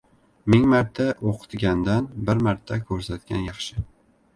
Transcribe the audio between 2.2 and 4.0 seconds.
bir marta ko‘rsatgan yaxshi.